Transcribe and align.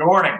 Good 0.00 0.06
morning. 0.06 0.38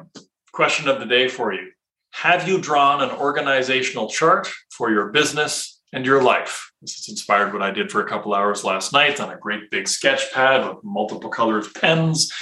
Question 0.53 0.89
of 0.89 1.01
the 1.01 1.05
day 1.05 1.29
for 1.29 1.53
you. 1.53 1.73
Have 2.13 2.49
you 2.49 2.63
drawn 2.63 3.03
an 3.03 3.11
organizational 3.11 4.09
chart 4.09 4.49
for 4.71 4.91
your 4.91 5.11
business 5.11 5.83
and 5.93 6.07
your 6.07 6.23
life? 6.23 6.73
This 6.81 6.99
is 6.99 7.11
inspired 7.11 7.53
what 7.53 7.61
I 7.61 7.71
did 7.71 7.93
for 7.93 8.01
a 8.01 8.09
couple 8.09 8.33
hours 8.33 8.65
last 8.65 8.95
night 8.95 9.21
on 9.21 9.31
a 9.31 9.37
great 9.37 9.71
big 9.71 9.87
sketch 9.87 10.33
pad 10.33 10.67
with 10.67 10.83
multiple 10.83 11.29
colored 11.29 11.67
pens. 11.75 12.33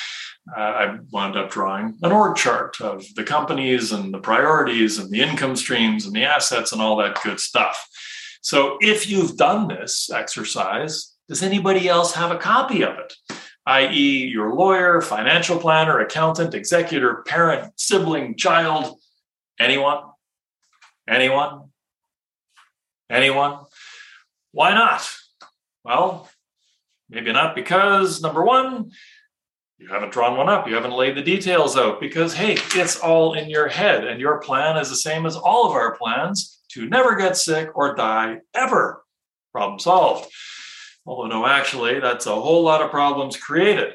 Uh, 0.56 0.60
I 0.60 0.98
wound 1.10 1.36
up 1.36 1.50
drawing 1.50 1.99
an 2.03 2.12
org 2.12 2.37
chart 2.37 2.81
of 2.81 3.04
the 3.17 3.24
companies 3.24 3.90
and 3.90 4.14
the 4.14 4.21
priorities 4.21 4.98
and 4.98 5.10
the 5.10 5.21
income 5.21 5.56
streams 5.56 6.06
and 6.06 6.14
the 6.14 6.22
assets 6.22 6.71
and 6.71 6.80
all 6.80 6.98
that 6.98 7.21
good 7.24 7.40
stuff. 7.40 7.85
So, 8.42 8.78
if 8.80 9.10
you've 9.10 9.37
done 9.37 9.66
this 9.66 10.08
exercise, 10.08 11.16
does 11.28 11.42
anybody 11.42 11.88
else 11.88 12.14
have 12.14 12.30
a 12.30 12.38
copy 12.38 12.85
of 12.85 12.96
it? 12.96 13.12
i.e., 13.69 14.26
your 14.26 14.54
lawyer, 14.54 15.03
financial 15.03 15.58
planner, 15.58 16.01
accountant, 16.01 16.55
executor, 16.55 17.23
parent, 17.27 17.70
sibling, 17.77 18.34
child, 18.34 18.98
anyone? 19.60 20.05
Anyone? 21.06 21.69
Anyone? 23.10 23.59
Why 24.52 24.73
not? 24.73 25.07
Well, 25.84 26.30
maybe 27.10 27.30
not 27.30 27.55
because 27.55 28.23
number 28.23 28.43
one, 28.43 28.91
you 29.77 29.88
haven't 29.88 30.12
drawn 30.12 30.38
one 30.38 30.48
up, 30.48 30.66
you 30.66 30.74
haven't 30.74 30.96
laid 30.96 31.15
the 31.15 31.23
details 31.23 31.77
out 31.77 32.01
because, 32.01 32.32
hey, 32.32 32.57
it's 32.74 32.98
all 32.98 33.35
in 33.35 33.51
your 33.51 33.69
head, 33.69 34.07
and 34.07 34.19
your 34.19 34.38
plan 34.38 34.79
is 34.79 34.88
the 34.88 34.96
same 34.96 35.27
as 35.27 35.37
all 35.37 35.66
of 35.66 35.73
our 35.73 35.95
plans 35.95 36.62
to 36.71 36.88
never 36.88 37.16
get 37.16 37.37
sick 37.37 37.77
or 37.77 37.95
die 37.95 38.38
ever. 38.55 39.05
Problem 39.52 39.79
solved. 39.79 40.27
Although, 41.09 41.29
no, 41.29 41.47
actually, 41.47 42.01
that's 42.01 42.27
a 42.27 42.35
whole 42.35 42.62
lot 42.62 42.83
of 42.83 42.91
problems 42.91 43.39
created. 43.39 43.95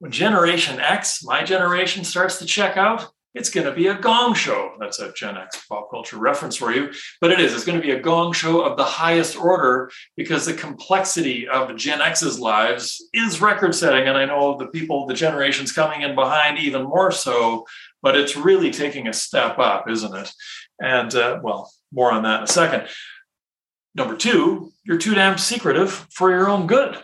When 0.00 0.10
Generation 0.10 0.80
X, 0.80 1.22
my 1.22 1.44
generation, 1.44 2.02
starts 2.02 2.40
to 2.40 2.46
check 2.46 2.76
out, 2.76 3.08
it's 3.32 3.50
going 3.50 3.66
to 3.66 3.72
be 3.72 3.86
a 3.86 3.94
gong 3.94 4.34
show. 4.34 4.72
That's 4.80 4.98
a 4.98 5.12
Gen 5.12 5.36
X 5.36 5.64
pop 5.68 5.88
culture 5.88 6.16
reference 6.16 6.56
for 6.56 6.72
you. 6.72 6.90
But 7.20 7.30
it 7.30 7.38
is. 7.38 7.54
It's 7.54 7.64
going 7.64 7.80
to 7.80 7.86
be 7.86 7.92
a 7.92 8.00
gong 8.00 8.32
show 8.32 8.62
of 8.62 8.76
the 8.76 8.84
highest 8.84 9.36
order 9.36 9.88
because 10.16 10.46
the 10.46 10.54
complexity 10.54 11.46
of 11.46 11.76
Gen 11.76 12.00
X's 12.00 12.40
lives 12.40 13.08
is 13.14 13.40
record 13.40 13.72
setting. 13.72 14.08
And 14.08 14.18
I 14.18 14.24
know 14.24 14.56
the 14.56 14.66
people, 14.66 15.06
the 15.06 15.14
generations 15.14 15.70
coming 15.70 16.02
in 16.02 16.16
behind, 16.16 16.58
even 16.58 16.82
more 16.82 17.12
so. 17.12 17.66
But 18.02 18.16
it's 18.16 18.36
really 18.36 18.72
taking 18.72 19.06
a 19.06 19.12
step 19.12 19.60
up, 19.60 19.88
isn't 19.88 20.16
it? 20.16 20.32
And 20.80 21.14
uh, 21.14 21.38
well, 21.40 21.70
more 21.92 22.10
on 22.10 22.24
that 22.24 22.38
in 22.38 22.44
a 22.44 22.48
second. 22.48 22.88
Number 23.94 24.16
two, 24.16 24.72
you're 24.88 24.98
too 24.98 25.14
damn 25.14 25.36
secretive 25.36 26.08
for 26.10 26.30
your 26.30 26.48
own 26.48 26.66
good. 26.66 26.96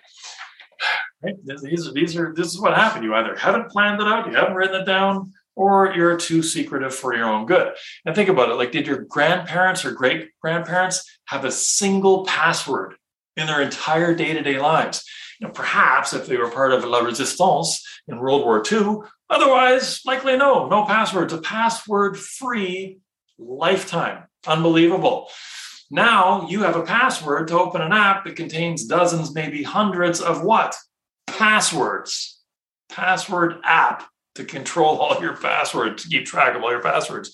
Right? 1.22 1.34
These 1.44 1.92
these 1.92 2.16
are 2.16 2.32
this 2.34 2.48
is 2.48 2.58
what 2.60 2.74
happened. 2.74 3.04
You 3.04 3.14
either 3.14 3.36
haven't 3.36 3.70
planned 3.70 4.00
it 4.00 4.08
out, 4.08 4.26
you 4.26 4.34
haven't 4.34 4.54
written 4.54 4.80
it 4.80 4.86
down, 4.86 5.32
or 5.54 5.92
you're 5.94 6.16
too 6.16 6.42
secretive 6.42 6.94
for 6.94 7.14
your 7.14 7.26
own 7.26 7.46
good. 7.46 7.74
And 8.04 8.14
think 8.14 8.30
about 8.30 8.48
it: 8.48 8.54
like, 8.54 8.72
did 8.72 8.86
your 8.86 9.02
grandparents 9.04 9.84
or 9.84 9.92
great 9.92 10.30
grandparents 10.40 11.08
have 11.26 11.44
a 11.44 11.52
single 11.52 12.24
password 12.24 12.94
in 13.36 13.46
their 13.46 13.60
entire 13.60 14.14
day-to-day 14.14 14.58
lives? 14.58 15.04
You 15.40 15.46
know, 15.46 15.52
perhaps 15.52 16.14
if 16.14 16.26
they 16.26 16.36
were 16.36 16.50
part 16.50 16.72
of 16.72 16.84
La 16.84 17.00
Resistance 17.00 17.84
in 18.08 18.18
World 18.18 18.44
War 18.44 18.62
II, 18.70 18.98
otherwise, 19.28 20.00
likely 20.06 20.36
no, 20.36 20.68
no 20.68 20.84
passwords, 20.84 21.32
a 21.32 21.38
password-free 21.38 22.98
lifetime. 23.38 24.24
Unbelievable. 24.46 25.28
Now 25.94 26.48
you 26.48 26.64
have 26.64 26.74
a 26.74 26.82
password 26.82 27.46
to 27.46 27.60
open 27.60 27.80
an 27.80 27.92
app 27.92 28.24
that 28.24 28.34
contains 28.34 28.84
dozens, 28.84 29.32
maybe 29.32 29.62
hundreds 29.62 30.20
of 30.20 30.42
what? 30.42 30.74
Passwords. 31.28 32.40
Password 32.88 33.60
app 33.62 34.02
to 34.34 34.44
control 34.44 34.98
all 34.98 35.22
your 35.22 35.36
passwords, 35.36 36.02
to 36.02 36.08
keep 36.08 36.26
track 36.26 36.56
of 36.56 36.64
all 36.64 36.72
your 36.72 36.82
passwords. 36.82 37.32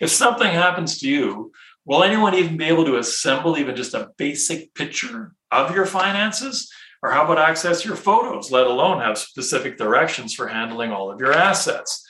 If 0.00 0.10
something 0.10 0.46
happens 0.46 1.00
to 1.00 1.08
you, 1.08 1.50
will 1.84 2.04
anyone 2.04 2.36
even 2.36 2.56
be 2.56 2.66
able 2.66 2.84
to 2.84 2.98
assemble 2.98 3.58
even 3.58 3.74
just 3.74 3.92
a 3.92 4.10
basic 4.18 4.72
picture 4.74 5.32
of 5.50 5.74
your 5.74 5.84
finances? 5.84 6.70
Or 7.02 7.10
how 7.10 7.24
about 7.24 7.40
access 7.40 7.84
your 7.84 7.96
photos, 7.96 8.52
let 8.52 8.68
alone 8.68 9.00
have 9.00 9.18
specific 9.18 9.78
directions 9.78 10.32
for 10.32 10.46
handling 10.46 10.92
all 10.92 11.10
of 11.10 11.18
your 11.18 11.32
assets? 11.32 12.06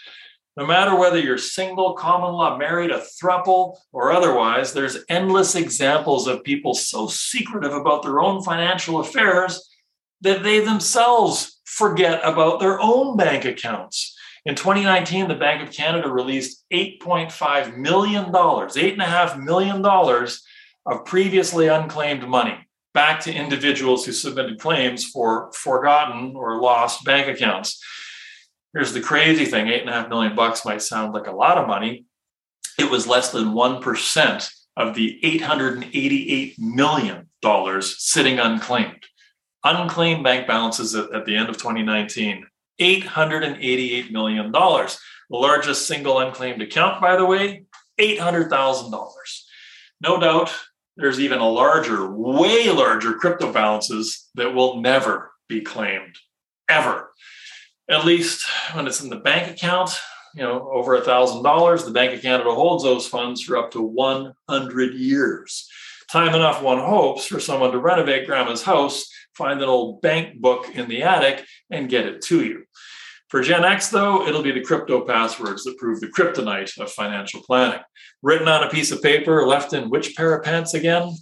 No 0.56 0.64
matter 0.64 0.96
whether 0.96 1.18
you're 1.18 1.36
single, 1.36 1.92
common 1.92 2.32
law, 2.32 2.56
married, 2.56 2.90
a 2.90 3.04
thruple, 3.22 3.76
or 3.92 4.10
otherwise, 4.10 4.72
there's 4.72 5.04
endless 5.10 5.54
examples 5.54 6.26
of 6.26 6.44
people 6.44 6.72
so 6.72 7.08
secretive 7.08 7.74
about 7.74 8.02
their 8.02 8.20
own 8.20 8.42
financial 8.42 9.00
affairs 9.00 9.68
that 10.22 10.42
they 10.42 10.60
themselves 10.60 11.60
forget 11.66 12.20
about 12.24 12.60
their 12.60 12.80
own 12.80 13.18
bank 13.18 13.44
accounts. 13.44 14.16
In 14.46 14.54
2019, 14.54 15.28
the 15.28 15.34
Bank 15.34 15.62
of 15.62 15.74
Canada 15.74 16.08
released 16.08 16.64
$8.5 16.72 17.76
million, 17.76 18.26
$8.5 18.26 19.44
million 19.44 19.84
of 19.84 21.04
previously 21.04 21.66
unclaimed 21.66 22.26
money 22.26 22.56
back 22.94 23.20
to 23.20 23.34
individuals 23.34 24.06
who 24.06 24.12
submitted 24.12 24.58
claims 24.58 25.04
for 25.04 25.52
forgotten 25.52 26.34
or 26.34 26.62
lost 26.62 27.04
bank 27.04 27.28
accounts. 27.28 27.78
Here's 28.76 28.92
the 28.92 29.00
crazy 29.00 29.46
thing: 29.46 29.68
eight 29.68 29.80
and 29.80 29.88
a 29.88 29.94
half 29.94 30.10
million 30.10 30.36
bucks 30.36 30.66
might 30.66 30.82
sound 30.82 31.14
like 31.14 31.28
a 31.28 31.32
lot 31.32 31.56
of 31.56 31.66
money. 31.66 32.04
It 32.78 32.90
was 32.90 33.06
less 33.06 33.32
than 33.32 33.54
one 33.54 33.80
percent 33.80 34.50
of 34.76 34.94
the 34.94 35.18
888 35.24 36.58
million 36.58 37.30
dollars 37.40 37.96
sitting 38.04 38.38
unclaimed. 38.38 39.02
Unclaimed 39.64 40.22
bank 40.22 40.46
balances 40.46 40.94
at, 40.94 41.10
at 41.14 41.24
the 41.24 41.34
end 41.38 41.48
of 41.48 41.56
2019, 41.56 42.46
888 42.78 44.12
million 44.12 44.52
dollars. 44.52 44.98
The 45.30 45.38
largest 45.38 45.86
single 45.86 46.18
unclaimed 46.18 46.60
account, 46.60 47.00
by 47.00 47.16
the 47.16 47.24
way, 47.24 47.64
$800,000. 47.98 48.92
No 50.02 50.20
doubt 50.20 50.54
there's 50.98 51.18
even 51.18 51.38
a 51.38 51.48
larger, 51.48 52.10
way 52.12 52.70
larger 52.70 53.14
crypto 53.14 53.50
balances 53.50 54.28
that 54.34 54.52
will 54.52 54.82
never 54.82 55.32
be 55.48 55.62
claimed, 55.62 56.18
ever 56.68 57.06
at 57.88 58.04
least 58.04 58.46
when 58.72 58.86
it's 58.86 59.02
in 59.02 59.10
the 59.10 59.16
bank 59.16 59.50
account, 59.50 59.90
you 60.34 60.42
know, 60.42 60.68
over 60.70 60.94
a 60.94 61.04
thousand 61.04 61.42
dollars, 61.42 61.84
the 61.84 61.90
Bank 61.90 62.14
of 62.14 62.20
Canada 62.20 62.50
holds 62.52 62.84
those 62.84 63.06
funds 63.06 63.40
for 63.42 63.56
up 63.56 63.70
to 63.70 63.80
100 63.80 64.94
years. 64.94 65.68
Time 66.10 66.34
enough, 66.34 66.62
one 66.62 66.78
hopes, 66.78 67.26
for 67.26 67.40
someone 67.40 67.72
to 67.72 67.78
renovate 67.78 68.26
grandma's 68.26 68.62
house, 68.62 69.08
find 69.34 69.62
an 69.62 69.68
old 69.68 70.02
bank 70.02 70.40
book 70.40 70.68
in 70.74 70.88
the 70.88 71.02
attic, 71.02 71.44
and 71.70 71.88
get 71.88 72.06
it 72.06 72.22
to 72.22 72.44
you. 72.44 72.64
For 73.28 73.42
Gen 73.42 73.64
X, 73.64 73.88
though, 73.88 74.26
it'll 74.26 74.42
be 74.42 74.52
the 74.52 74.60
crypto 74.60 75.00
passwords 75.04 75.64
that 75.64 75.78
prove 75.78 76.00
the 76.00 76.06
kryptonite 76.06 76.78
of 76.78 76.92
financial 76.92 77.42
planning. 77.42 77.80
Written 78.22 78.46
on 78.46 78.62
a 78.62 78.70
piece 78.70 78.92
of 78.92 79.02
paper, 79.02 79.46
left 79.46 79.72
in 79.72 79.90
which 79.90 80.14
pair 80.14 80.36
of 80.36 80.44
pants 80.44 80.74
again? 80.74 81.12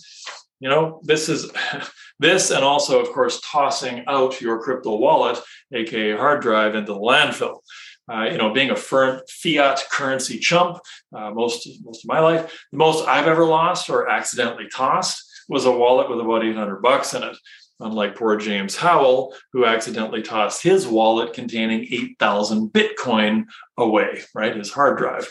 You 0.61 0.69
know, 0.69 1.01
this 1.05 1.29
is 1.29 1.51
this, 2.19 2.51
and 2.51 2.65
also, 2.65 3.01
of 3.01 3.11
course, 3.11 3.41
tossing 3.45 4.05
out 4.07 4.41
your 4.41 4.61
crypto 4.61 4.97
wallet, 4.97 5.39
aka 5.73 6.17
hard 6.17 6.41
drive, 6.41 6.75
into 6.75 6.93
the 6.93 6.99
landfill. 6.99 7.59
Uh, 8.13 8.25
you 8.25 8.37
know, 8.37 8.53
being 8.53 8.71
a 8.71 8.77
firm 8.77 9.21
fiat 9.29 9.83
currency 9.91 10.39
chump, 10.39 10.79
uh, 11.17 11.31
most 11.31 11.67
most 11.85 12.05
of 12.05 12.09
my 12.09 12.21
life, 12.21 12.65
the 12.71 12.79
most 12.79 13.07
I've 13.09 13.27
ever 13.27 13.45
lost 13.45 13.89
or 13.89 14.09
accidentally 14.09 14.69
tossed 14.69 15.25
was 15.49 15.65
a 15.65 15.73
wallet 15.73 16.11
with 16.11 16.21
about 16.21 16.45
800 16.45 16.83
bucks 16.83 17.15
in 17.15 17.23
it. 17.23 17.37
Unlike 17.81 18.17
poor 18.17 18.37
James 18.37 18.77
Howell, 18.77 19.35
who 19.53 19.65
accidentally 19.65 20.23
tossed 20.23 20.63
his 20.63 20.87
wallet 20.87 21.33
containing 21.33 21.87
8,000 21.91 22.71
Bitcoin 22.71 23.47
away, 23.77 24.23
right? 24.33 24.55
His 24.57 24.71
hard 24.71 24.97
drive. 24.97 25.29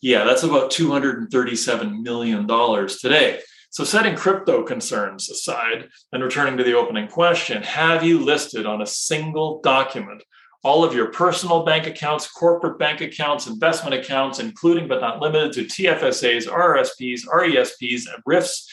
Yeah, 0.00 0.24
that's 0.24 0.44
about 0.44 0.70
$237 0.70 2.02
million 2.02 2.46
today. 2.46 3.40
So, 3.76 3.84
setting 3.84 4.16
crypto 4.16 4.62
concerns 4.62 5.28
aside 5.28 5.90
and 6.10 6.22
returning 6.22 6.56
to 6.56 6.64
the 6.64 6.72
opening 6.72 7.08
question, 7.08 7.62
have 7.62 8.02
you 8.02 8.18
listed 8.18 8.64
on 8.64 8.80
a 8.80 8.86
single 8.86 9.60
document 9.60 10.22
all 10.64 10.82
of 10.82 10.94
your 10.94 11.12
personal 11.12 11.62
bank 11.62 11.86
accounts, 11.86 12.26
corporate 12.26 12.78
bank 12.78 13.02
accounts, 13.02 13.46
investment 13.46 13.94
accounts, 13.94 14.38
including 14.38 14.88
but 14.88 15.02
not 15.02 15.20
limited 15.20 15.52
to 15.52 15.64
TFSAs, 15.64 16.48
RRSPs, 16.48 17.26
RESPs, 17.26 18.04
and 18.06 18.24
RRIFs, 18.24 18.66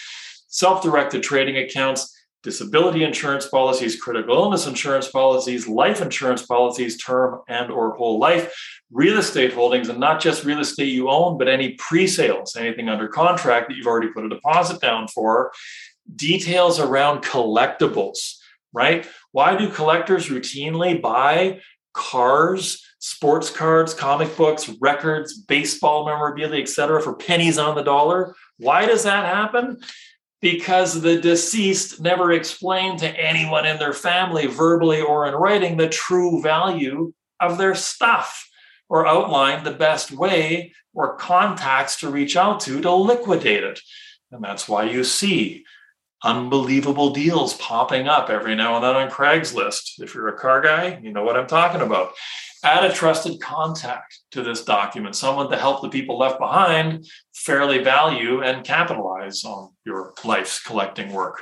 self 0.47 0.81
directed 0.81 1.21
trading 1.21 1.57
accounts, 1.57 2.17
disability 2.41 3.03
insurance 3.03 3.45
policies, 3.45 4.01
critical 4.01 4.35
illness 4.35 4.67
insurance 4.67 5.09
policies, 5.09 5.67
life 5.67 6.01
insurance 6.01 6.45
policies, 6.45 6.95
term 7.03 7.41
and 7.49 7.69
or 7.69 7.95
whole 7.95 8.19
life, 8.19 8.53
real 8.93 9.17
estate 9.17 9.53
holdings, 9.53 9.89
and 9.89 9.99
not 9.99 10.21
just 10.21 10.45
real 10.45 10.59
estate 10.59 10.85
you 10.85 11.09
own, 11.09 11.37
but 11.37 11.47
any 11.47 11.73
pre-sales, 11.73 12.55
anything 12.55 12.89
under 12.89 13.07
contract 13.07 13.67
that 13.67 13.75
you've 13.75 13.87
already 13.87 14.09
put 14.09 14.25
a 14.25 14.29
deposit 14.29 14.79
down 14.79 15.07
for, 15.07 15.51
details 16.15 16.79
around 16.79 17.23
collectibles, 17.23 18.35
right? 18.71 19.07
Why 19.31 19.55
do 19.55 19.69
collectors 19.69 20.29
routinely 20.29 21.01
buy 21.01 21.61
cars, 21.93 22.85
sports 22.99 23.49
cards, 23.49 23.93
comic 23.93 24.35
books, 24.37 24.69
records, 24.79 25.37
baseball 25.37 26.05
memorabilia, 26.05 26.61
etc., 26.61 27.01
for 27.01 27.15
pennies 27.15 27.57
on 27.57 27.75
the 27.75 27.83
dollar? 27.83 28.35
Why 28.57 28.85
does 28.85 29.03
that 29.03 29.25
happen? 29.25 29.79
because 30.43 31.01
the 31.01 31.21
deceased 31.21 32.01
never 32.01 32.33
explained 32.33 32.99
to 32.99 33.07
anyone 33.17 33.65
in 33.65 33.79
their 33.79 33.93
family, 33.93 34.45
verbally 34.45 35.01
or 35.01 35.25
in 35.25 35.33
writing, 35.33 35.77
the 35.77 35.87
true 35.87 36.41
value 36.41 37.13
of 37.39 37.57
their 37.57 37.73
stuff. 37.73 38.49
Or 38.89 39.07
outline 39.07 39.63
the 39.63 39.71
best 39.71 40.11
way 40.11 40.73
or 40.93 41.15
contacts 41.17 41.99
to 41.99 42.09
reach 42.09 42.35
out 42.35 42.59
to 42.61 42.81
to 42.81 42.93
liquidate 42.93 43.63
it. 43.63 43.79
And 44.31 44.43
that's 44.43 44.67
why 44.67 44.83
you 44.83 45.03
see 45.03 45.63
unbelievable 46.23 47.09
deals 47.09 47.53
popping 47.55 48.07
up 48.07 48.29
every 48.29 48.55
now 48.55 48.75
and 48.75 48.83
then 48.83 48.95
on 48.95 49.09
Craigslist. 49.09 49.99
If 49.99 50.15
you're 50.15 50.29
a 50.29 50.37
car 50.37 50.61
guy, 50.61 50.99
you 51.03 51.11
know 51.11 51.23
what 51.23 51.37
I'm 51.37 51.47
talking 51.47 51.81
about. 51.81 52.13
Add 52.63 52.89
a 52.89 52.93
trusted 52.93 53.41
contact 53.41 54.19
to 54.31 54.41
this 54.41 54.63
document, 54.63 55.17
someone 55.17 55.51
to 55.51 55.57
help 55.57 55.81
the 55.81 55.89
people 55.89 56.17
left 56.17 56.39
behind 56.39 57.05
fairly 57.33 57.83
value 57.83 58.41
and 58.41 58.63
capitalize 58.63 59.43
on 59.43 59.71
your 59.85 60.13
life's 60.23 60.63
collecting 60.63 61.11
work, 61.11 61.41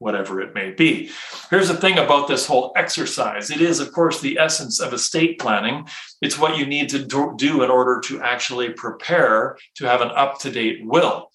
whatever 0.00 0.40
it 0.40 0.54
may 0.54 0.72
be. 0.72 1.10
Here's 1.48 1.68
the 1.68 1.76
thing 1.76 1.98
about 1.98 2.26
this 2.26 2.46
whole 2.46 2.72
exercise 2.76 3.50
it 3.50 3.60
is, 3.60 3.78
of 3.78 3.92
course, 3.92 4.20
the 4.20 4.38
essence 4.38 4.80
of 4.80 4.92
estate 4.92 5.38
planning. 5.38 5.86
It's 6.20 6.38
what 6.38 6.58
you 6.58 6.66
need 6.66 6.88
to 6.90 7.04
do 7.04 7.62
in 7.62 7.70
order 7.70 8.00
to 8.06 8.20
actually 8.20 8.70
prepare 8.70 9.56
to 9.76 9.84
have 9.84 10.00
an 10.00 10.10
up 10.10 10.40
to 10.40 10.50
date 10.50 10.80
will. 10.84 11.30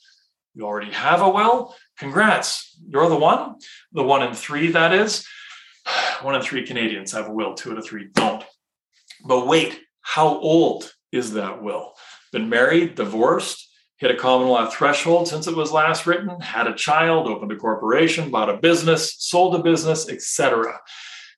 You 0.53 0.65
already 0.65 0.91
have 0.91 1.21
a 1.21 1.29
will 1.29 1.75
Congrats, 1.97 2.77
you're 2.87 3.07
the 3.07 3.15
one. 3.15 3.55
The 3.93 4.03
one 4.03 4.23
in 4.23 4.33
three, 4.33 4.71
that 4.71 4.93
is. 4.93 5.25
One 6.21 6.33
in 6.33 6.41
three 6.41 6.65
Canadians 6.65 7.11
have 7.11 7.27
a 7.27 7.31
will, 7.31 7.53
two 7.53 7.71
out 7.71 7.77
of 7.77 7.85
three 7.85 8.07
don't. 8.13 8.43
But 9.23 9.45
wait, 9.45 9.79
how 10.01 10.27
old 10.27 10.91
is 11.11 11.33
that 11.33 11.61
will? 11.61 11.93
Been 12.31 12.49
married, 12.49 12.95
divorced, 12.95 13.64
hit 13.97 14.11
a 14.11 14.15
common 14.15 14.47
law 14.47 14.69
threshold 14.69 15.27
since 15.27 15.47
it 15.47 15.55
was 15.55 15.71
last 15.71 16.05
written, 16.05 16.39
had 16.41 16.67
a 16.67 16.75
child, 16.75 17.27
opened 17.27 17.51
a 17.51 17.55
corporation, 17.55 18.29
bought 18.29 18.49
a 18.49 18.57
business, 18.57 19.15
sold 19.19 19.55
a 19.55 19.63
business, 19.63 20.09
etc. 20.09 20.79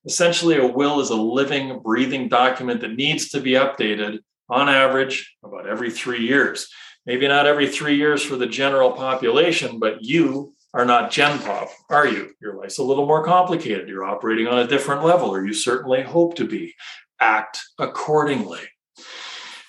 Essentially, 0.05 0.57
a 0.57 0.65
will 0.65 0.99
is 0.99 1.09
a 1.09 1.15
living, 1.15 1.79
breathing 1.83 2.27
document 2.27 2.81
that 2.81 2.95
needs 2.95 3.29
to 3.29 3.41
be 3.41 3.51
updated 3.51 4.19
on 4.49 4.69
average 4.69 5.35
about 5.43 5.67
every 5.67 5.91
three 5.91 6.25
years 6.25 6.67
maybe 7.07 7.27
not 7.27 7.47
every 7.47 7.67
three 7.67 7.95
years 7.95 8.21
for 8.21 8.35
the 8.35 8.45
general 8.45 8.91
population, 8.91 9.79
but 9.79 10.03
you 10.03 10.53
are 10.73 10.85
not 10.85 11.09
Gen 11.09 11.39
Pop, 11.39 11.69
are 11.89 12.05
you? 12.05 12.33
Your 12.39 12.57
life's 12.57 12.77
a 12.77 12.83
little 12.83 13.07
more 13.07 13.23
complicated. 13.23 13.87
You're 13.87 14.03
operating 14.03 14.45
on 14.45 14.59
a 14.59 14.67
different 14.67 15.03
level, 15.03 15.33
or 15.33 15.43
you 15.43 15.53
certainly 15.53 16.03
hope 16.03 16.35
to 16.35 16.45
be. 16.45 16.75
Act 17.19 17.59
accordingly. 17.79 18.61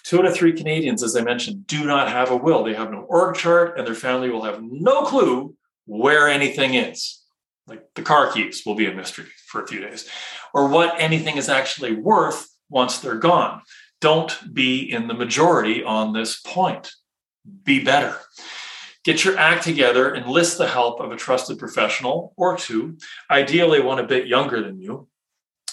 Two 0.08 0.20
out 0.20 0.25
of 0.25 0.34
three 0.34 0.55
Canadians, 0.55 1.02
as 1.02 1.14
I 1.14 1.20
mentioned, 1.20 1.66
do 1.66 1.84
not 1.84 2.08
have 2.08 2.31
a 2.31 2.37
will. 2.37 2.64
They 2.64 2.72
have 2.72 2.90
no 2.90 3.00
org 3.00 3.37
chart, 3.37 3.76
and 3.76 3.87
their 3.87 3.94
family 3.94 4.31
will 4.31 4.44
have 4.44 4.62
no 4.62 5.02
clue 5.02 5.55
where 5.84 6.31
anything 6.31 6.72
is. 6.72 7.22
Like 7.66 7.82
the 7.94 8.00
car 8.00 8.32
keys 8.32 8.62
will 8.64 8.75
be 8.75 8.87
a 8.87 8.94
mystery 8.94 9.26
for 9.49 9.62
a 9.62 9.66
few 9.66 9.81
days, 9.81 10.08
or 10.55 10.69
what 10.69 10.99
anything 10.99 11.37
is 11.37 11.50
actually 11.50 11.94
worth 11.94 12.49
once 12.70 13.00
they're 13.00 13.16
gone. 13.16 13.60
Don't 14.00 14.55
be 14.55 14.90
in 14.90 15.08
the 15.08 15.14
majority 15.14 15.84
on 15.84 16.14
this 16.14 16.40
point 16.40 16.90
be 17.62 17.84
better. 17.84 18.16
Get 19.05 19.26
your 19.26 19.37
act 19.37 19.62
together, 19.62 20.14
enlist 20.14 20.56
the 20.56 20.69
help 20.69 21.00
of 21.00 21.12
a 21.12 21.16
trusted 21.16 21.58
professional 21.58 22.32
or 22.38 22.56
two, 22.56 22.96
ideally 23.31 23.82
one 23.82 23.99
a 23.99 24.06
bit 24.06 24.26
younger 24.26 24.62
than 24.62 24.81
you, 24.81 25.06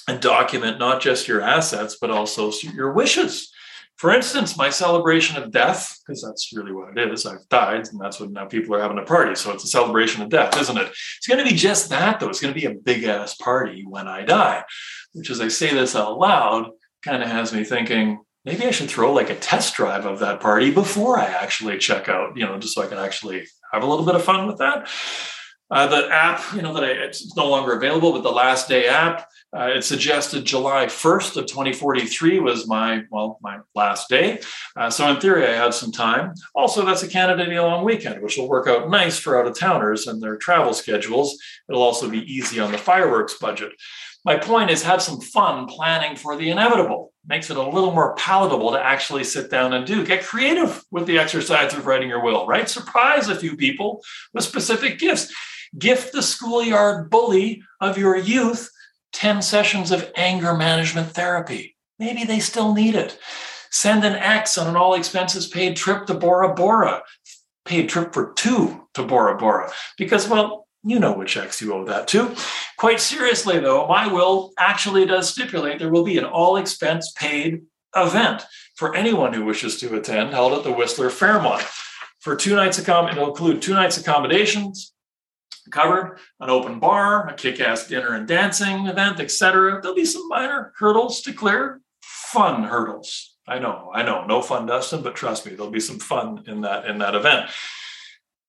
and 0.09 0.19
document 0.19 0.77
not 0.77 1.01
just 1.01 1.25
your 1.25 1.39
assets, 1.39 1.95
but 2.01 2.11
also 2.11 2.51
your 2.73 2.91
wishes. 2.91 3.53
For 3.97 4.13
instance, 4.13 4.57
my 4.57 4.69
celebration 4.69 5.41
of 5.41 5.51
death, 5.51 5.97
because 6.05 6.21
that's 6.21 6.51
really 6.53 6.73
what 6.73 6.97
it 6.97 7.11
is. 7.11 7.25
I've 7.25 7.47
died, 7.49 7.87
and 7.87 7.99
that's 7.99 8.19
what 8.19 8.31
now 8.31 8.45
people 8.45 8.75
are 8.75 8.81
having 8.81 8.97
a 8.97 9.03
party. 9.03 9.35
So 9.35 9.53
it's 9.53 9.63
a 9.63 9.67
celebration 9.67 10.21
of 10.21 10.29
death, 10.29 10.59
isn't 10.59 10.77
it? 10.77 10.87
It's 10.87 11.27
going 11.27 11.43
to 11.43 11.49
be 11.49 11.55
just 11.55 11.89
that, 11.89 12.19
though. 12.19 12.27
It's 12.27 12.41
going 12.41 12.53
to 12.53 12.59
be 12.59 12.67
a 12.67 12.73
big 12.73 13.05
ass 13.05 13.35
party 13.35 13.85
when 13.87 14.07
I 14.07 14.23
die, 14.23 14.63
which, 15.13 15.29
as 15.29 15.39
I 15.39 15.47
say 15.47 15.73
this 15.73 15.95
out 15.95 16.19
loud, 16.19 16.71
kind 17.03 17.23
of 17.23 17.29
has 17.29 17.53
me 17.53 17.63
thinking, 17.63 18.19
maybe 18.43 18.65
I 18.65 18.71
should 18.71 18.89
throw 18.89 19.13
like 19.13 19.29
a 19.29 19.35
test 19.35 19.75
drive 19.75 20.05
of 20.05 20.19
that 20.19 20.41
party 20.41 20.71
before 20.71 21.17
I 21.17 21.25
actually 21.25 21.77
check 21.77 22.09
out, 22.09 22.35
you 22.35 22.45
know, 22.45 22.59
just 22.59 22.75
so 22.75 22.83
I 22.83 22.87
can 22.87 22.97
actually 22.97 23.47
have 23.71 23.83
a 23.83 23.87
little 23.87 24.05
bit 24.05 24.15
of 24.15 24.23
fun 24.23 24.45
with 24.45 24.57
that. 24.57 24.89
Uh, 25.71 25.87
the 25.87 26.07
app, 26.11 26.41
you 26.53 26.61
know, 26.61 26.73
that 26.73 26.83
I, 26.83 26.89
it's 26.89 27.35
no 27.35 27.49
longer 27.49 27.73
available, 27.73 28.13
but 28.13 28.21
the 28.21 28.31
last 28.31 28.67
day 28.67 28.87
app, 28.87 29.27
uh, 29.55 29.67
it 29.67 29.83
suggested 29.83 30.45
July 30.45 30.85
1st 30.85 31.37
of 31.37 31.45
2043 31.47 32.39
was 32.39 32.67
my, 32.67 33.03
well, 33.09 33.39
my 33.41 33.59
last 33.73 34.09
day. 34.09 34.39
Uh, 34.75 34.89
so 34.89 35.07
in 35.09 35.19
theory, 35.19 35.47
I 35.47 35.53
had 35.53 35.73
some 35.73 35.91
time. 35.91 36.33
Also, 36.53 36.85
that's 36.85 37.03
a 37.03 37.07
Canada 37.07 37.45
Day 37.45 37.59
long 37.59 37.83
weekend, 37.83 38.21
which 38.21 38.37
will 38.37 38.49
work 38.49 38.67
out 38.67 38.89
nice 38.89 39.17
for 39.17 39.39
out 39.39 39.47
of 39.47 39.57
towners 39.57 40.07
and 40.07 40.21
their 40.21 40.37
travel 40.37 40.73
schedules. 40.73 41.37
It'll 41.67 41.81
also 41.81 42.09
be 42.09 42.31
easy 42.31 42.59
on 42.59 42.71
the 42.71 42.77
fireworks 42.77 43.35
budget. 43.39 43.71
My 44.25 44.37
point 44.37 44.71
is 44.71 44.83
have 44.83 45.01
some 45.01 45.21
fun 45.21 45.67
planning 45.67 46.15
for 46.15 46.35
the 46.35 46.49
inevitable. 46.49 47.13
Makes 47.27 47.49
it 47.49 47.57
a 47.57 47.63
little 47.63 47.91
more 47.91 48.15
palatable 48.15 48.71
to 48.71 48.79
actually 48.79 49.23
sit 49.23 49.49
down 49.49 49.73
and 49.73 49.85
do. 49.85 50.05
Get 50.05 50.25
creative 50.25 50.83
with 50.91 51.05
the 51.05 51.17
exercise 51.17 51.73
of 51.73 51.85
writing 51.85 52.09
your 52.09 52.23
will, 52.23 52.45
right? 52.45 52.67
Surprise 52.67 53.29
a 53.29 53.35
few 53.35 53.55
people 53.55 54.03
with 54.33 54.43
specific 54.43 54.99
gifts. 54.99 55.31
Gift 55.77 56.13
the 56.13 56.21
schoolyard 56.21 57.09
bully 57.09 57.63
of 57.81 57.97
your 57.97 58.15
youth 58.15 58.69
10 59.13 59.41
sessions 59.41 59.91
of 59.91 60.11
anger 60.15 60.53
management 60.53 61.11
therapy. 61.11 61.75
Maybe 61.99 62.25
they 62.25 62.39
still 62.39 62.73
need 62.73 62.95
it. 62.95 63.17
Send 63.71 64.03
an 64.03 64.13
X 64.13 64.57
on 64.57 64.67
an 64.67 64.75
all 64.75 64.93
expenses 64.93 65.47
paid 65.47 65.75
trip 65.75 66.05
to 66.07 66.13
Bora 66.13 66.53
Bora, 66.53 67.01
paid 67.65 67.89
trip 67.89 68.13
for 68.13 68.33
two 68.33 68.87
to 68.93 69.03
Bora 69.03 69.37
Bora, 69.37 69.71
because, 69.97 70.27
well, 70.27 70.67
you 70.83 70.99
know 70.99 71.13
which 71.13 71.35
ex 71.35 71.61
you 71.61 71.73
owe 71.73 71.85
that 71.85 72.07
to. 72.09 72.35
Quite 72.77 72.99
seriously, 72.99 73.59
though, 73.59 73.87
my 73.87 74.07
will 74.07 74.51
actually 74.59 75.05
does 75.05 75.29
stipulate 75.29 75.79
there 75.79 75.89
will 75.89 76.03
be 76.03 76.17
an 76.17 76.25
all 76.25 76.57
expense 76.57 77.11
paid 77.13 77.63
event 77.95 78.45
for 78.75 78.95
anyone 78.95 79.33
who 79.33 79.45
wishes 79.45 79.79
to 79.79 79.95
attend 79.95 80.31
held 80.31 80.53
at 80.53 80.63
the 80.63 80.71
Whistler 80.71 81.09
Fairmont. 81.09 81.63
For 82.19 82.35
two 82.35 82.55
nights, 82.55 82.77
it'll 82.77 83.29
include 83.29 83.61
two 83.61 83.73
nights 83.73 83.97
accommodations, 83.97 84.93
covered, 85.71 86.19
an 86.39 86.49
open 86.49 86.79
bar, 86.79 87.27
a 87.27 87.33
kick-ass 87.33 87.87
dinner 87.87 88.13
and 88.13 88.27
dancing 88.27 88.87
event, 88.87 89.19
etc. 89.19 89.79
There'll 89.81 89.95
be 89.95 90.05
some 90.05 90.27
minor 90.27 90.73
hurdles 90.77 91.21
to 91.21 91.33
clear, 91.33 91.81
fun 92.01 92.63
hurdles. 92.63 93.35
I 93.47 93.59
know, 93.59 93.91
I 93.93 94.03
know, 94.03 94.25
no 94.25 94.41
fun, 94.41 94.65
Dustin, 94.65 95.03
but 95.03 95.15
trust 95.15 95.45
me, 95.45 95.53
there'll 95.53 95.71
be 95.71 95.79
some 95.79 95.99
fun 95.99 96.43
in 96.47 96.61
that 96.61 96.85
in 96.85 96.97
that 96.99 97.15
event. 97.15 97.49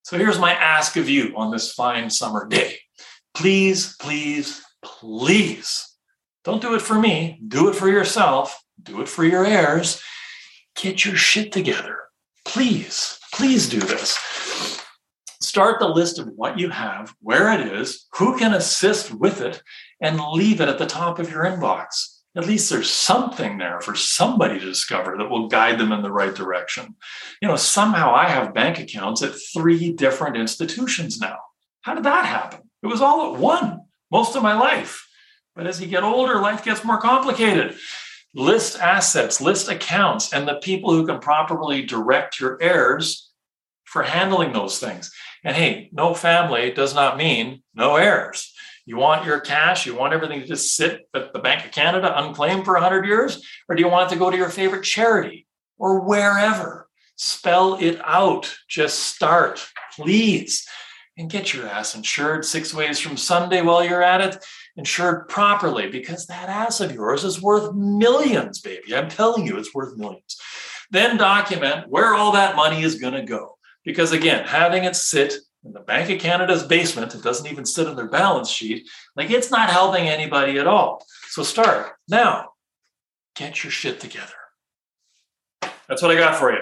So 0.03 0.17
here's 0.17 0.39
my 0.39 0.53
ask 0.53 0.95
of 0.95 1.09
you 1.09 1.33
on 1.35 1.51
this 1.51 1.73
fine 1.73 2.09
summer 2.09 2.47
day. 2.47 2.79
Please, 3.33 3.95
please, 3.99 4.63
please 4.83 5.95
don't 6.43 6.61
do 6.61 6.75
it 6.75 6.81
for 6.81 6.97
me. 6.97 7.41
Do 7.45 7.67
it 7.67 7.75
for 7.75 7.89
yourself. 7.89 8.63
Do 8.81 9.01
it 9.01 9.09
for 9.09 9.25
your 9.25 9.45
heirs. 9.45 10.01
Get 10.75 11.03
your 11.03 11.17
shit 11.17 11.51
together. 11.51 11.99
Please, 12.45 13.19
please 13.33 13.67
do 13.67 13.79
this. 13.79 14.17
Start 15.47 15.79
the 15.79 15.87
list 15.87 16.19
of 16.19 16.27
what 16.35 16.59
you 16.59 16.69
have, 16.69 17.15
where 17.21 17.53
it 17.53 17.61
is, 17.73 18.07
who 18.13 18.37
can 18.37 18.53
assist 18.53 19.13
with 19.13 19.41
it, 19.41 19.61
and 20.01 20.19
leave 20.19 20.61
it 20.61 20.69
at 20.69 20.77
the 20.77 20.85
top 20.85 21.19
of 21.19 21.31
your 21.31 21.45
inbox 21.45 22.17
at 22.37 22.45
least 22.45 22.69
there's 22.69 22.89
something 22.89 23.57
there 23.57 23.81
for 23.81 23.95
somebody 23.95 24.59
to 24.59 24.65
discover 24.65 25.17
that 25.17 25.29
will 25.29 25.47
guide 25.47 25.79
them 25.79 25.91
in 25.91 26.03
the 26.03 26.11
right 26.11 26.35
direction. 26.35 26.95
You 27.41 27.47
know, 27.47 27.55
somehow 27.55 28.13
I 28.13 28.29
have 28.29 28.53
bank 28.53 28.77
accounts 28.77 29.23
at 29.23 29.33
three 29.53 29.91
different 29.91 30.37
institutions 30.37 31.19
now. 31.19 31.39
How 31.81 31.95
did 31.95 32.03
that 32.03 32.25
happen? 32.25 32.59
It 32.83 32.87
was 32.87 33.01
all 33.01 33.33
at 33.33 33.39
one 33.39 33.81
most 34.11 34.35
of 34.35 34.43
my 34.43 34.53
life. 34.53 35.07
But 35.55 35.65
as 35.65 35.81
you 35.81 35.87
get 35.87 36.03
older, 36.03 36.39
life 36.39 36.63
gets 36.63 36.83
more 36.83 37.01
complicated. 37.01 37.75
List 38.35 38.77
assets, 38.77 39.41
list 39.41 39.67
accounts, 39.67 40.31
and 40.31 40.47
the 40.47 40.59
people 40.61 40.91
who 40.91 41.07
can 41.07 41.17
properly 41.17 41.81
direct 41.81 42.39
your 42.39 42.61
heirs 42.61 43.31
for 43.85 44.03
handling 44.03 44.53
those 44.53 44.77
things. 44.77 45.11
And 45.43 45.55
hey, 45.55 45.89
no 45.91 46.13
family 46.13 46.71
does 46.71 46.93
not 46.93 47.17
mean 47.17 47.63
no 47.73 47.95
heirs. 47.95 48.53
You 48.85 48.97
want 48.97 49.25
your 49.25 49.41
cash, 49.41 49.85
you 49.85 49.95
want 49.95 50.13
everything 50.13 50.39
to 50.39 50.47
just 50.47 50.75
sit 50.75 51.09
at 51.13 51.33
the 51.33 51.39
Bank 51.39 51.65
of 51.65 51.71
Canada 51.71 52.17
unclaimed 52.23 52.63
for 52.63 52.73
100 52.75 53.05
years? 53.05 53.45
Or 53.67 53.75
do 53.75 53.81
you 53.81 53.89
want 53.89 54.09
it 54.09 54.13
to 54.13 54.19
go 54.19 54.31
to 54.31 54.37
your 54.37 54.49
favorite 54.49 54.83
charity 54.83 55.45
or 55.77 55.99
wherever? 55.99 56.87
Spell 57.17 57.75
it 57.81 57.99
out. 58.03 58.55
Just 58.69 58.99
start, 58.99 59.67
please. 59.95 60.65
And 61.17 61.29
get 61.29 61.53
your 61.53 61.67
ass 61.67 61.95
insured 61.95 62.45
six 62.45 62.73
ways 62.73 62.99
from 62.99 63.17
Sunday 63.17 63.61
while 63.61 63.83
you're 63.83 64.03
at 64.03 64.21
it, 64.21 64.45
insured 64.77 65.27
properly, 65.27 65.89
because 65.89 66.27
that 66.27 66.47
ass 66.47 66.79
of 66.79 66.93
yours 66.93 67.23
is 67.23 67.41
worth 67.41 67.73
millions, 67.73 68.61
baby. 68.61 68.95
I'm 68.95 69.09
telling 69.09 69.45
you, 69.45 69.57
it's 69.57 69.73
worth 69.73 69.97
millions. 69.97 70.37
Then 70.91 71.17
document 71.17 71.89
where 71.89 72.13
all 72.13 72.31
that 72.33 72.55
money 72.55 72.83
is 72.83 72.95
going 72.95 73.15
to 73.15 73.23
go. 73.23 73.56
Because 73.87 74.11
again, 74.11 74.43
having 74.45 74.83
it 74.83 74.97
sit 74.97 75.35
in 75.63 75.71
the 75.71 75.79
Bank 75.79 76.09
of 76.09 76.19
Canada's 76.19 76.61
basement, 76.61 77.15
it 77.15 77.23
doesn't 77.23 77.49
even 77.49 77.65
sit 77.65 77.87
on 77.87 77.95
their 77.95 78.09
balance 78.09 78.49
sheet. 78.49 78.85
Like 79.15 79.31
it's 79.31 79.49
not 79.49 79.69
helping 79.69 80.09
anybody 80.09 80.59
at 80.59 80.67
all. 80.67 81.05
So 81.29 81.41
start 81.41 81.93
now. 82.09 82.49
Get 83.37 83.63
your 83.63 83.71
shit 83.71 84.01
together. 84.01 84.33
That's 85.87 86.01
what 86.01 86.11
I 86.11 86.15
got 86.15 86.35
for 86.35 86.51
you. 86.51 86.55